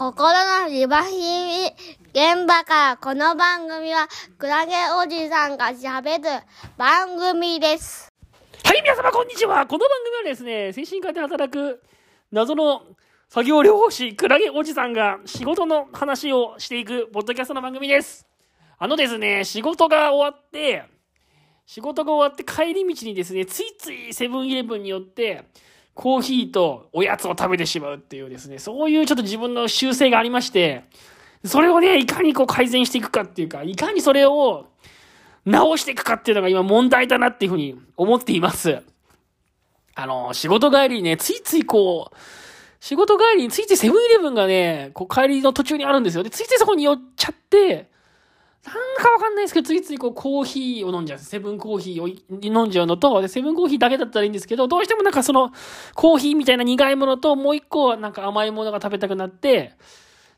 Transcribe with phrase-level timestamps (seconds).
[0.00, 0.32] 心
[0.62, 1.66] のリバヒミ
[2.14, 6.42] 現場からこの番組はクラゲおじさんが喋る
[6.78, 8.08] 番組です。
[8.64, 9.66] はい、皆様こんにちは。
[9.66, 11.82] この番組はですね、精神科で働く
[12.32, 12.80] 謎の
[13.28, 18.26] 作業療法士、クラゲおじさんが仕事の話をしていくポッドキャストの番組です。
[18.78, 20.84] あのですね、仕事が終わって、
[21.66, 25.44] 仕事が終わって帰り道にですね、ついついセブンイレブンによって、
[25.94, 30.84] コーヒーとおやつを食べてしまうっていうですね、そういうちょっと自分の習性がありまして、
[31.44, 34.66] それをね、いかにこう改善していくかっていうか、いかにそれを
[35.44, 38.82] 直していくかっていうのが今問題だなっていうふうに思っています。
[39.94, 42.16] あの、仕事帰りにね、ついついこう、
[42.80, 46.22] 仕事帰りについついセブンイレブンがね、こう帰りの途中にあるんですよ。
[46.22, 47.90] で、ついついそこに寄っちゃって、
[48.66, 51.18] なんかわかんないですけど、ついついこうコーヒーを飲んじゃう。
[51.18, 52.08] セブンコーヒーを
[52.42, 55.50] 飲んじゃうのと、で、セブンコーヒーだけだったらいいんですけど、どうしてもなんかその、
[55.94, 59.74] コーヒーみたいな苦いものと、もう一個なんか甘いものが食べたくなって、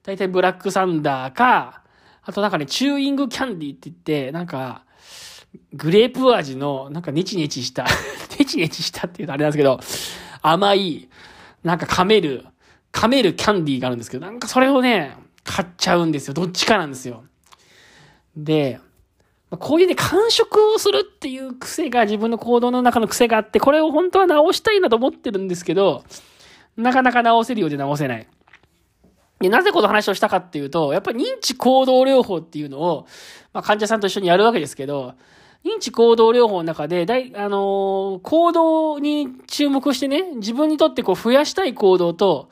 [0.04, 1.82] だいたいブラックサンダーか、
[2.22, 4.84] あとなんかね、チューイングキャンディーって言って、なんか、
[5.74, 7.86] グレープ味の、なんかネチネチした、
[8.38, 9.80] ネチネチしたっていうとあれなんですけど、
[10.42, 11.09] 甘い、
[11.64, 12.46] なんか噛める、
[12.92, 16.34] 噛めるキャンディーがあるんですけど、なんかそれをね、買っちゃうんですよ。
[16.34, 17.24] どっちかなんですよ。
[18.37, 18.80] で、
[19.59, 26.05] こういうね、完食をするっていう癖が自分の行動の中の癖があって、これを本当は直したいなと思ってるんですけど、
[26.77, 28.27] なかなか直せるようで直せない。
[29.41, 33.07] でなぜこの話をしたかっていうと、やっぱり認知行動療法っていうのを、
[33.53, 35.15] まあ、患者さんと一緒にやるわけですけど、
[35.65, 42.49] 認知行動療法の中で、だい、あのー行動に注目してね、自分にとってこう増やしたい行動と、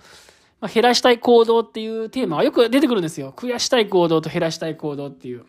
[0.60, 3.34] まあ、減らしたい行動っていうテーマがよく出てくるんですよ。
[3.40, 5.44] 増やしたい行動と減らしたい行動っていう。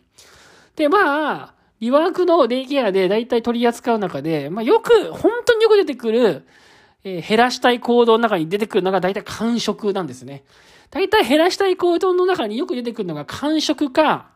[0.76, 6.46] で、まあ、リワークのデイケアで大体取り扱う中で、まあよく、本当によく出てくる、
[7.04, 10.44] えー減らしたい行動の中に出てくるのが大体間食なんですね。
[10.90, 14.30] 大体減らしたい行動の中によく出てくるのが間食か、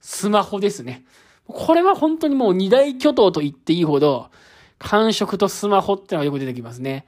[0.00, 1.04] スマホですね。
[1.46, 4.30] これは本当にもう二大巨頭と言っていいほど、
[4.78, 7.04] 間食とスマホってのがよく出てきますね。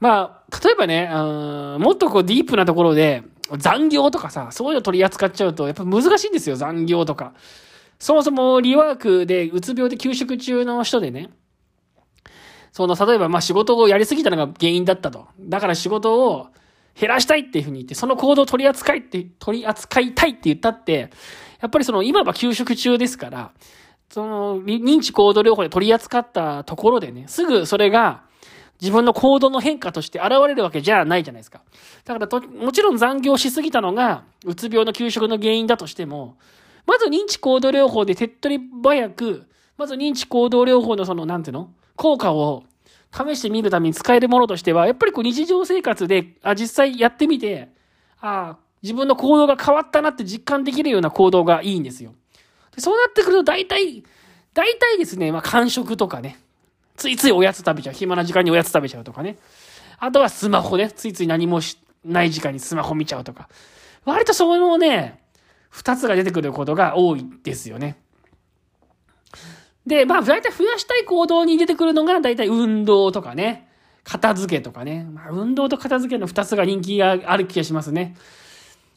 [0.00, 3.24] まあ、例えばね、あーもっとこうディープなところで、
[3.56, 7.32] 残業とかさ、そういうの取り扱っちゃうと、やっぱ難しいんですよ、残業とか。
[7.98, 11.30] そもそもリワークで、うつ病で休職中の人でね、
[12.72, 15.26] その、例えばまあ仕事をやりすぎたのが原因だったと。
[15.40, 16.48] だから仕事を
[16.98, 21.10] 減らしたいっていうふうに言って、その行動を取り扱いって、取り扱いたいって言ったって、
[21.60, 23.52] やっぱりその今は休職中ですから、
[24.10, 28.22] その認知行動療法で取り扱ったところでね、すぐそれが
[28.80, 31.62] 自分の行動の変化として現れるわけじゃないじゃないですか。
[32.04, 36.36] だからと、もちろん残業しすぎたのが、うつ病の休職の原因だとしても、
[36.86, 39.46] まず認知行動療法で手っ取り早く、
[39.76, 41.70] まず認知行動療法のその、なんていうの？
[41.96, 42.64] 効果を
[43.12, 47.68] 試してみるために使えるものとしては、やっぱりこう日常生活で、あ、実際やってみて、
[48.20, 52.14] あ自分の行動が変わったなって実感できるような行動がいいんですよ。
[52.74, 54.04] でそうなってくると大体、
[54.54, 56.38] 大体ですね、まあ間食とかね、
[56.98, 57.94] ついついおやつ食べちゃう。
[57.94, 59.38] 暇な時間におやつ食べちゃうとかね。
[59.98, 63.48] あとはスマホね、ついつい何もしない時間にスマホ見ちゃうとか。
[64.04, 65.22] 割とそのね、
[65.70, 68.02] 二つが出てくることが多いですよね。
[69.86, 73.68] で、まあ、大体増やしたい行動に出てくるのが、大体運動とかね、
[74.04, 75.04] 片付けとかね。
[75.04, 78.16] まあ、運動と片付けの二つが人気がある気がしますね。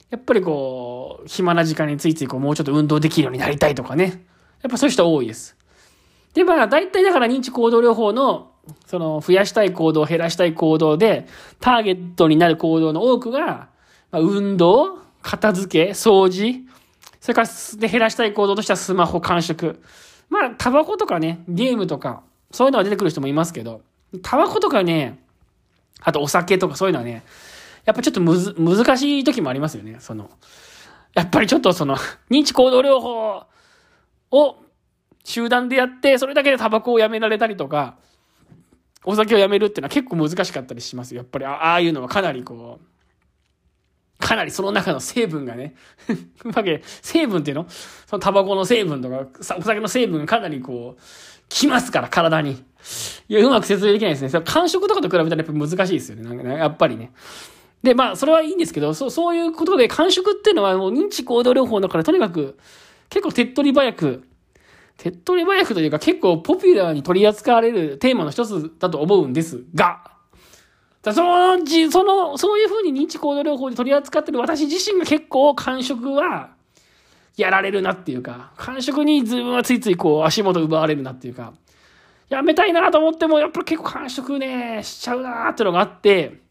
[0.09, 4.25] やっぱりこう、暇な時間についついこう、もうちょっと運動できるようになりたいとかね。
[4.61, 5.55] やっぱそういう人多いです。
[6.33, 8.51] で、まあ、大体だから認知行動療法の、
[8.85, 11.27] その、増やしたい行動、減らしたい行動で、
[11.59, 13.69] ターゲットになる行動の多くが、
[14.11, 16.65] まあ、運動、片付け、掃除、
[17.19, 17.47] それから、
[17.77, 19.81] で、減らしたい行動としてはスマホ、間食。
[20.29, 23.81] まあ、タバコとかね、ゲームとか、そういうのが出てくる人もいますけど、
[24.23, 25.19] タバコとかね、
[26.01, 27.23] あとお酒とかそういうのはね、
[27.85, 29.97] やっぱちょっとむず、難しい時もありますよね。
[29.99, 30.29] その、
[31.13, 31.95] やっぱりちょっとその、
[32.29, 33.45] 認知行動療法
[34.31, 34.55] を
[35.23, 37.97] 集団でやって、それだけでタバコをやめられたりとか、
[39.03, 41.15] お酒をやめるっていうのは結構難しかったりします。
[41.15, 42.85] やっぱりああいうのはかなりこう、
[44.21, 45.75] かなりその中の成分がね、
[46.55, 49.27] わけ、成分っていうのそのタバコの成分とか、
[49.57, 51.01] お酒の成分がかなりこう、
[51.49, 52.63] きますから、体に。
[53.27, 54.29] いや、うまく説明できないですね。
[54.29, 56.23] それ感触とかと比べたらやっぱ難しいですよね。
[56.23, 57.11] なんかね、やっぱりね。
[57.83, 62.57] で、まあ、それはいいんですけど、そう、そういうことで、感触っていうのはもう認知行動療法だから、とにかく、
[63.09, 64.23] 結構手っ取り早く、
[65.01, 70.11] 手っ取り早くというか結構ポピュラーに取り扱われるテーマの一つだと思うんですが、
[71.03, 76.51] そのじ、その、そういうふうに認知行動療法で取り扱ってる私自身が結構感触は、
[77.35, 81.53] やられるなっていうか、感触に自分はついついこう足元奪われるなっていうか、
[82.29, 86.41] やめたいなと思っても、やっぱり結構感触ね、しちゃうなーってのがあって、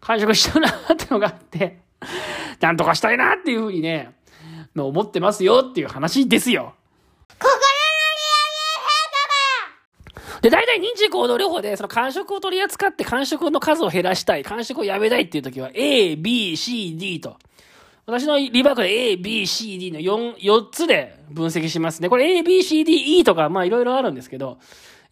[0.00, 1.80] 感触しちゃうなーってのがあって、
[2.60, 4.14] なんとかしたいなっていうふうにね、
[4.74, 6.74] 思ってますよっていう話ですよ。
[7.38, 7.60] 心の
[10.40, 17.36] で、大体認知行動療法で、その感触を取り扱って感触の数を減らしたい、感触をやめたいっていう時は、A, B, C, D と。
[18.06, 22.08] 私のリバークで A, B, C, D の4、4つで分析しますね。
[22.08, 24.58] これ A, B, C, D, E とか、まあいろいろあるんですけど、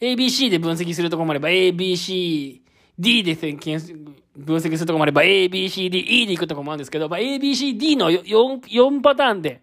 [0.00, 2.62] A, B, C で分析するとこもあれば、A, B, C,
[2.98, 9.60] D で分析するとこもあれば、A, B, C, D, E で行くとこもあるんですけど、まあ A, B, C, D の 4, 4パターンで、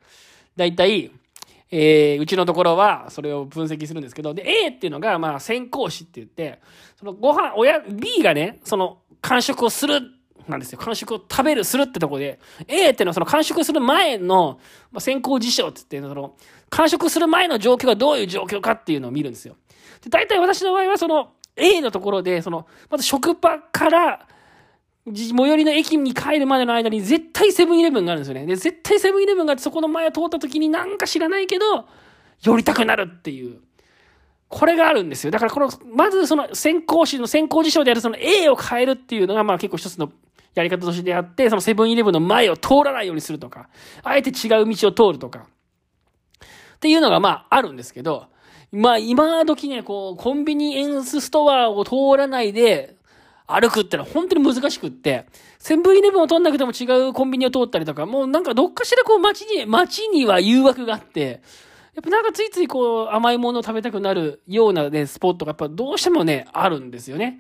[0.56, 1.12] だいたい、
[1.77, 6.62] えー、うちのところはそれを分析するんですけど、で、A っていうのが、まあ、先行詞って言って、
[6.98, 10.00] そのご飯、親、B がね、その、完食をする、
[10.48, 10.80] なんですよ。
[10.80, 12.39] 完食を食べる、するってとこで、
[12.69, 14.57] A っていうのはその完食する前の、
[14.92, 16.38] まあ、先行事象って言って、その、
[16.69, 19.57] 完食する前の状況がどういう状況かっていうのを見るんですよ。
[20.01, 24.27] で、大体私の場合はその、A のところで、その、まず職場から、
[25.06, 28.46] 最寄りの駅に帰るまでの間に絶対セブンイレブンがあるんですよね。
[28.46, 31.86] で、絶対セブンイレブンがあってそこの前を通った時になんか知らないけど、
[32.42, 33.60] 寄りたくなるっていう。
[34.48, 35.31] これがあるんですよ。
[35.31, 40.12] だからこの、まずその先行詞の先行事象であるその A を変えるっていうのがまあ結構一つの
[40.56, 43.69] やり方としてあって、そのセブンイレブンの前を通らないようにするとか、
[44.04, 45.48] あえて違う道を通るとか、
[46.75, 48.28] っていうのがまああるんですけど、
[48.72, 52.94] まあ今時ね、こう、コンビニエンスストアを通らないで、
[53.47, 55.25] 歩くってのは本当に難しくって、
[55.59, 61.42] セブンイレブンを通んなくても違うコンビニを通ったりとか、もうなんかどっかしらこう街に、街には誘惑があって、
[61.94, 67.39] やっぱなんかついついこう甘いものを食べたくなるようなね、スポットがやっぱどうしてもね、あるんですよね。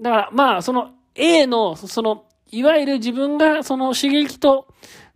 [0.00, 4.68] だからまあその A の、その、いわゆる自分がその刺激と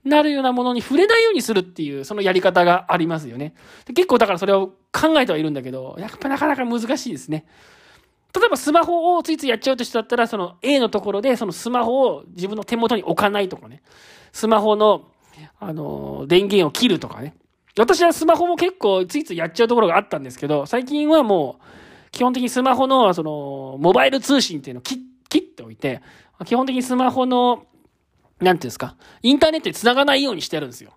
[0.05, 3.55] なるようなものに触れないようにするっていう、そのやり方がありますよね。
[3.95, 7.47] 結構だからそれを考えてはいるんだけど、やっぱなかなか難しいですね。
[8.35, 13.83] 例えばスマホをついついやっちゃうとしてだったら、その A のところでそのスマホを自分の手元に置かないとかね。
[14.33, 15.09] スマホの、
[15.61, 17.35] あの、電源を切るとかね。
[17.79, 24.97] 私はスマホも結構ついついやっちゃうところがあったんですけど、最近はもう、基本的にスマホの、その、モバイル通信っていうのを切
[25.39, 26.01] っておいて、
[26.45, 27.67] 基本的にスマホの、
[28.41, 30.93] なんていうんですか、インターネットに繋がないようにしてるんですよ。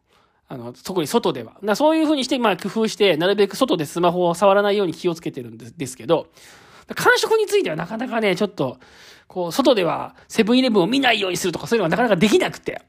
[0.47, 1.75] あの、特に外では。
[1.75, 6.27] そういう風にして、まあ工夫して、なるべく外でスマホを触らないように気をつけてるんですけど、
[6.95, 8.77] 感触についてはなかなかね、ちょっと、
[9.27, 12.81] こう、外ではセブンイレブンを見ないようにするとかそういうのはなかなかできなくて、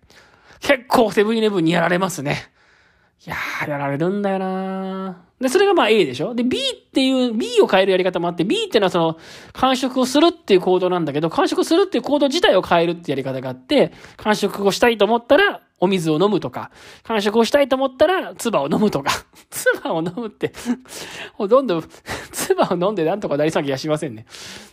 [0.60, 2.50] 結構セブンイレブンにやられますね。
[3.26, 6.34] いやー、やられるんだよなで、それがまあ A でしょ？
[6.34, 9.18] で、B っていう、B を変えるやり方もあって、B っていうのはその、
[9.52, 16.70] 感触をするっていう行動なんだけど、感触するっていう行動自体を変えるってやり方があって、感触をしたいと思ったら、お水を飲むとか、
[17.04, 19.10] 感触をしたいと思ったら、唾を飲むとか、
[19.50, 20.52] 唾を飲むって
[21.34, 21.84] ほとんどん、
[22.32, 24.26] 唾を飲んでなんとかなりそうな気がしませんね。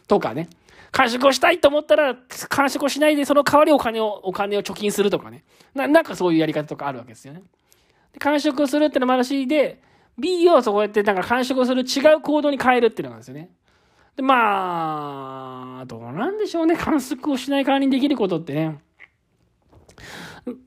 [0.08, 0.50] とかね。
[0.92, 2.16] 感触をしたいと思ったら、
[2.50, 5.44] 感触をしないで、その代わりお金を、お金を貯金するとかね。
[5.76, 7.44] な、なんかそういうやり方とかあるわけですよね。
[8.16, 9.82] で、感触をするってのもあるし、で、
[10.18, 13.50] B をそうやってなんか感触をする違う行動に変えるっていうのがですよね。
[14.16, 16.78] で、まあ、どうなんでしょうね。
[16.78, 18.80] 観測をしない代わりにできることってね。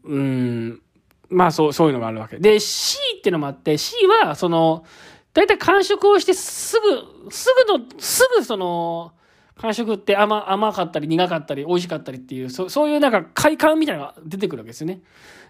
[0.05, 0.83] うん、
[1.31, 2.39] まあそう、そういうのがあるわけ。
[2.39, 4.85] で、C っていうのもあって、C は、その、
[5.33, 9.13] だいたい完食をしてすぐ、すぐの、すぐその、
[9.59, 15.01] 完食って甘、甘かったり苦かったり美味しかったりっていう、そそういうなんか快感みたいなのが出てくるわけですよね。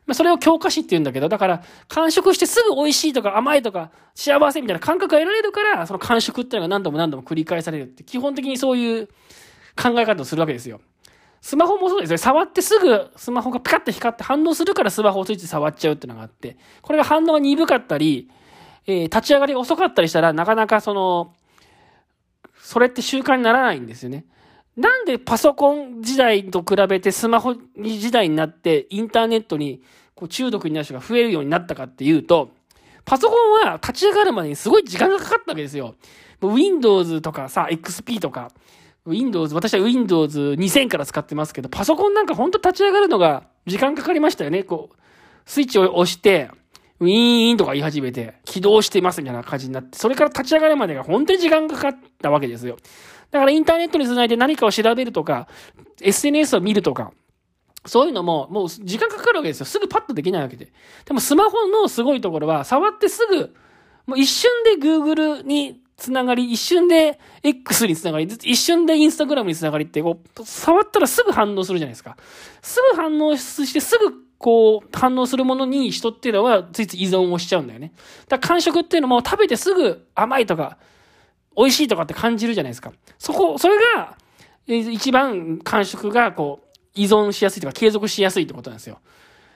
[0.09, 9.07] まあそれを強化詞って言うんだけど、だから、完食してすぐ美味しいとか甘いとか幸せみたいな感覚が得られるから、その完食っていうのが何度も何度も繰り返されるって、基本的にそういう
[9.77, 10.81] 考え方をするわけですよ。
[11.43, 12.17] スマホもそうですね。
[12.17, 18.31] 触ってすぐスマホがピカッと光って反応するからスマホをついて触っちゃうっていうのがあって、これが反応が鈍かったり、
[18.87, 21.35] えー、立ち上がりが遅かったりしたら、なかなかその、
[22.63, 24.25] それって習慣にならないんですよね。
[24.79, 29.83] なんでパソコン時代と比べてスマホ時代になってインターネットに
[30.19, 32.51] こう中毒になる人が増えるようになったかっていうと、
[33.05, 35.95] パソコンは立ち上がるまでにすごい時間がかかったわけですよ。
[36.43, 38.51] Windows とかさ、XP とか、
[39.07, 44.65] Windows、私は Windows 2000から使ってますけど、パソコンなんかほんと立ち上がるのが時間かかりましたよね。
[44.65, 44.97] こう、
[45.47, 46.51] スイッチを押して、
[46.99, 52.77] ウィーンとか言い始めて、起動してますみたいな感じになって、それから立ち上がるまでが本当に時間かかったわけですよ。
[53.31, 55.47] だからインターネットに繋いで何かを調べるとか、
[56.01, 57.13] SNS を見るとか、
[57.89, 59.67] そういうのも、もう時間かかるわけですよ。
[59.67, 60.73] すぐパッとできないわけで。
[61.05, 63.55] でもスマホのすごいところは、触ってすぐ、
[64.07, 72.17] もう一瞬で Google につながり、一瞬で X につながり、一瞬で Instagram につながりって、こう、触ったらすぐ反応するじゃないですか。
[72.63, 77.93] すぐ反応してすぐこう、反応するものに人っていうのはついつい依存をしちゃうんだよね。
[78.29, 80.79] だから感触っていうのも食べてすぐ甘いとか、
[81.57, 82.93] 美味しいとかって感じるじゃないですか。
[83.19, 84.17] そこ、それが、
[84.69, 86.68] 一番感触がこう、
[86.99, 88.99] 依存しやすいとか継続しやすいってことなんですよ。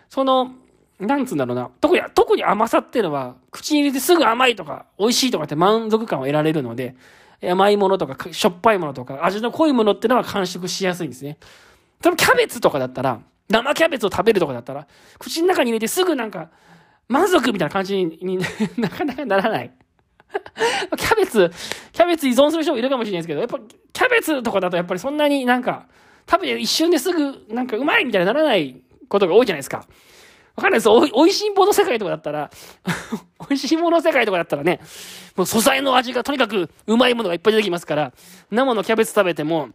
[0.09, 0.53] その、
[1.01, 1.71] なんつうんだろうな。
[1.81, 6.95] 特に、特に甘さっていうのは、口に入れてすぐ甘いとか、美味しいとかって満足感を得られるので、
[7.45, 11.39] 甘いものとか、しょっぱいものとか、味の濃いものっていうのは完食しやすいんですね。
[12.01, 14.87] 多分キャベツとかだったら、生キャベツを食べるとかだったら、
[15.19, 16.51] 口の中に入れてすぐなんか、
[17.09, 18.39] 満足みたいな感じに
[18.79, 19.73] なかなかならない。
[20.97, 21.51] キャベツ、
[21.93, 23.59] キャベツ依存する人もいるかもしれないですけど、やっぱ
[23.93, 25.87] キャベツとかだとやっぱりそんなになんか、
[26.31, 29.87] 食べて一瞬ですぐなんかうまいみたいにならないことが多いじゃないですか。
[30.55, 30.89] わかんないです。
[30.89, 32.51] おい、おいしいもの世界とかだったら、
[33.39, 34.81] おいしいもの世界とかだったらね、
[35.35, 38.13] もう素材の味がとにかくうまいものがいっぱい出てきますから、
[38.51, 39.71] 生のキャベツ食べても、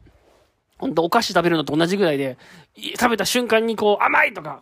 [0.78, 2.38] ほんとお菓子食べるのと同じぐらいで、
[3.00, 4.62] 食べた瞬間にこう甘いとか、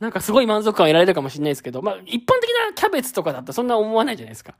[0.00, 4.54] なんかすごい満足感を得られるかもしれないですけど、まあ一般的なキャベツとかだったらそんな思わないじゃないですか。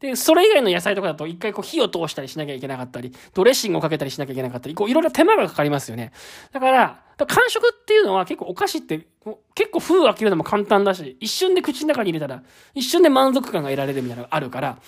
[0.00, 6.12] で、それ以外の野菜とかだと一回こう火を通したりしなきゃいけなかったり、ドレッシングをかけたりしなきゃいけなかったり、こういろいろ手間がかかりますよね。
[6.52, 9.06] だから、完食っていうのは結構お菓子って
[9.54, 12.42] 結構封を開けるのも簡単だし、一瞬で口の中に入れたら
[12.74, 14.78] 一瞬で満足感が得られるみたいなのがあるから、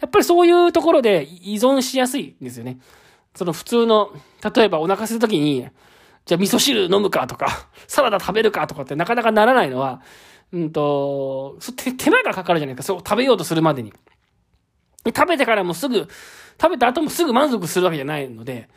[0.00, 2.78] やっぱりそういうところで依存しやすいんですよね。
[3.34, 4.10] その普通の、
[4.54, 5.68] 例えばお腹するときに、
[6.26, 10.02] じゃあ味噌汁飲むかとか、 サラダ食べるかとかってなかなかならないのは、
[10.52, 11.58] うんと、
[11.96, 12.94] 手間がかかるじゃないですか。
[12.94, 13.92] そう食べようとするまでに。
[15.14, 16.08] 食べてからもすぐ、
[16.60, 18.68] 食べた後もすぐ満足するわけじゃないので、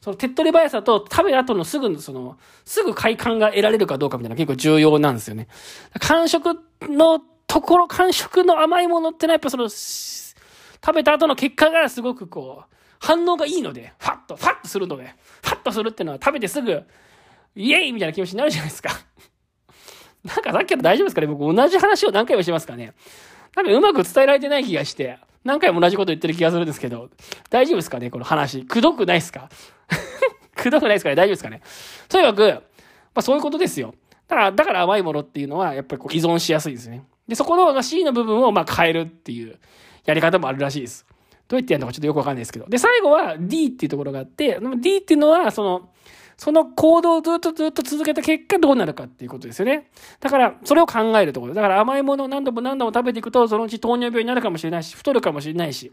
[0.00, 5.48] その手っ取り早さと食べた後のすぐ、その、すぐ快感が得られるかどうかみたいな結構重要なんですよね。
[6.00, 16.82] 完食のところ、完食の甘いものってのはやっぱその、食べた後の結果がすごくこう、反応がいいので、ファッと、ファッとするので、ファッとするっていうのは食べてすぐ、
[17.54, 18.90] イエイみたいな気持ちになるじゃないですか。
[20.24, 21.26] なんかさっきから大丈夫ですかね？
[21.26, 22.94] 僕同じ話を何回もしますかね？
[23.56, 27.10] なんかうまく伝えられてない気がして、何回も同じこと言ってる気がするんですけど、
[27.50, 28.64] 大丈夫ですかねこの話。
[28.64, 29.48] くどくないですか？
[30.54, 31.14] くどくないですかね？
[31.16, 31.62] 大丈夫ですかね？
[32.08, 32.60] とにかく、ま
[33.16, 33.94] あそういうことですよ。
[34.28, 37.04] だから、だから甘いものっていうのは、やっぱりこう依存しやすいですね。
[37.28, 39.58] で、そこの C の部分をまあ変えるっていう
[40.04, 41.04] やり方もあるらしいです。
[41.48, 42.66] どうやってやるのかちょっとよくわかんないですけど。
[42.66, 45.90] で、最後は D っていうところがあって、D っていうのは、その、
[46.42, 49.88] その行動をずっとずっと続けた結果どうなるかっていうことですよね。
[50.18, 51.54] だから、それを考えるところ。
[51.54, 55.92] だから甘いものを何度も何度も食べていくと、そのうち糖尿病になるかもしれないし、太るかもしれないし、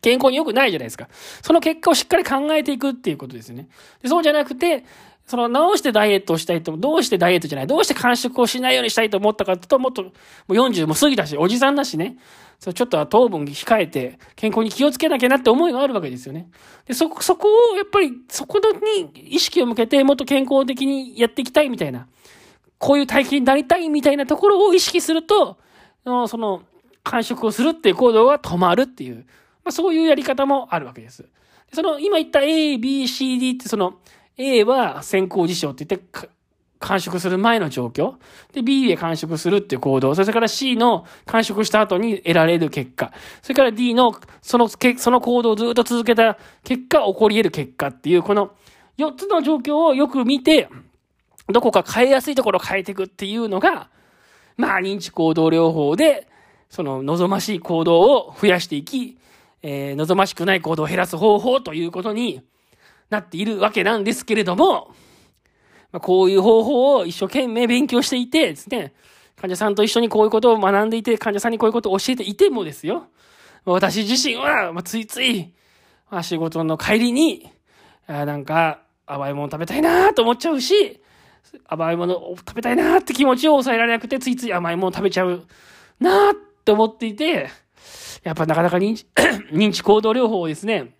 [0.00, 1.08] 健康に良くないじゃないですか。
[1.42, 3.66] その結果をしっかり考えていくっていうことですよね。
[4.00, 4.84] でそうじゃなくて、
[5.26, 10.10] その、どうしてダイエットをしたいと、どうしてダイエットじゃない、どうして完食をしないようにしたいと思ったかってと、もっと、も
[10.50, 12.16] う40も過ぎたし、おじさんだしね。
[12.58, 16.50] そうちょっとは糖分控えて、健康に気をつけなきゃなって思いがあるわけですよね。
[16.86, 22.08] で、そこ、そこを、やっぱり、そこに意識を向けて、もっと健康的にやっていきたいみたいな、
[22.78, 25.58] こういう体型になりたいみたいなところを意識すると、
[26.04, 26.62] その、
[27.04, 29.26] 完食をするっていう行動が止まるっていう、
[29.64, 31.26] まあ、そういうやり方もあるわけです。
[31.72, 33.98] その、今言った A、B、C、D ってその、
[34.36, 36.28] A は先行事象って言って、
[36.80, 38.14] 完食する前の状況。
[38.52, 40.14] で、B で完食するっていう行動。
[40.14, 43.12] それから C の完食した後に得られる結果。
[43.42, 48.52] それから D のその、その行動をずっと続けた結果、起こり得る結果っていう、この
[48.98, 50.68] 4つの状況をよく見て、
[51.48, 53.88] どこか変えやすいところを変えていくっていうのが、
[54.56, 56.28] まあ、認知行動療法で、
[56.68, 59.18] その望ましい行動を増やしていき、
[59.62, 62.42] えー、望ましくない行動を減らす方法ということに
[63.10, 64.94] なっているわけなんですけれども、
[65.92, 68.92] まあ、こういう方法を一生懸命勉強していてですね、
[69.36, 73.06] 患者さんと一緒にこういうことを学んでいて、患者さんにこういうことを教えていてもですよ、
[73.64, 75.54] 私自身は、まあ、ついつい、
[76.10, 77.50] まあ、仕事の帰りに、
[78.06, 81.00] あなんか、甘いもの食べたいなと思っちゃうし、
[81.66, 85.46] 甘いものを食べたいなって気持ちを抑えられなくて、ついつい甘いもの食べちゃう
[86.00, 87.48] なって思っていて、
[88.22, 89.06] やっぱなかなか認知
[89.52, 90.94] 認知行動療法をですね、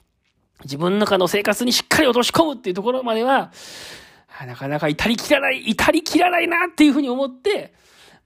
[0.64, 3.52] 自分の中の生活にしっかり落とし込むっていうところまでは、
[4.47, 7.75] なかなか至りきらない、至りきらないなっていうふうに思って、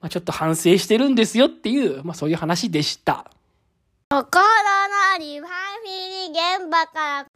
[0.01, 3.31] まあ、ちょっと反省してるんですよっていう、まあそういう話でした。
[4.11, 5.49] 心のリファ
[5.85, 5.91] ミ
[6.31, 7.27] リー現場から。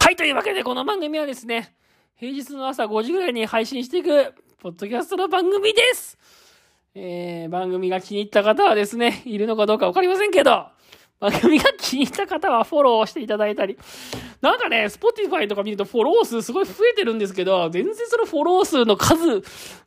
[0.00, 1.74] はい、というわけでこの番組はですね、
[2.16, 6.16] 平日の朝5時ぐらいに配信していく、ポッドキャストの番組です。
[6.94, 10.66] えー、番組が気に入った方はですね、いるのかどうかわかりませんけど、
[11.30, 13.78] 番組が気に入った方はフォローしていただいたり、
[14.40, 19.40] なんかね、 Spotify とか見るとフォロー数すごい増えてるんですけど、全然そのフォロー数の数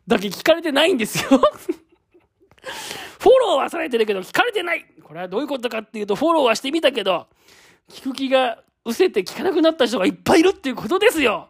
[0.07, 1.41] だけ聞かれてないんですよ。
[3.19, 4.85] フォローはされてるけど聞かれてない。
[5.03, 7.27] これはどういうことかっていうと、フォローはしてみたけど、
[7.91, 11.49] 聞く気が失せて聞かなくなった人がいっぱいいるっていうことですよ。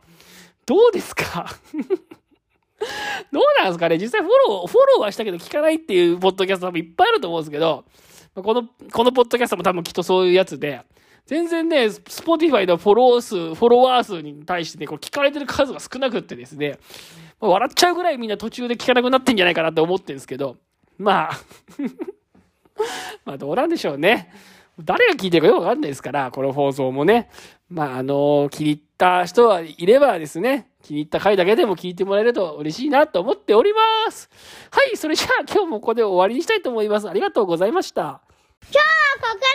[0.65, 1.45] どうですか？
[3.31, 3.97] どうなんですかね？
[3.99, 7.85] 実際フォロー、フォローはしたけど聞かないっていうポッドキャスト多分いっぱいあると思うんですけど、
[8.35, 10.81] この、このポッドキャストも多分きっとそういうやつで、
[11.25, 16.77] 全然ね、 Spotify のフォロー数、フォロワー数に対してね、こう聞かれてる数が少なくってですね、
[17.39, 20.57] 笑っちゃうぐらいみんな途中で聞かなくなってんじゃないかなって思ってるんですけど、
[20.97, 21.39] まあ
[23.25, 24.31] まあどうなんでしょうね。
[24.83, 27.29] 誰が聞いてるかよくわかんないですから、この放送もね。
[27.69, 34.29] まあ、あの気に入った人はいればですね、気に入った回だけでも聞いてもらえると嬉しいなと思っております。
[34.71, 37.09] はい、それじゃあ今日もここで終わりにしたいと思います。
[37.09, 38.01] ありがとうございました。
[38.01, 38.83] 今日は
[39.21, 39.45] ここ